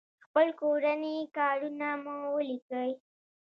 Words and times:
خپل 0.25 0.47
کورني 0.61 1.15
کارونه 1.37 1.89
مو 2.03 2.15
وليکئ! 2.35 2.91